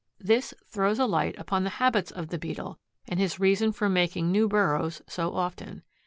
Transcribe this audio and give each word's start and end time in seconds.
This 0.17 0.55
throws 0.65 0.97
a 0.97 1.05
light 1.05 1.37
upon 1.37 1.63
the 1.63 1.69
habits 1.77 2.09
of 2.09 2.29
the 2.29 2.39
Beetle 2.39 2.79
and 3.07 3.19
his 3.19 3.39
reason 3.39 3.71
for 3.71 3.87
making 3.87 4.31
new 4.31 4.47
burrows 4.47 5.03
so 5.07 5.35
often. 5.35 5.83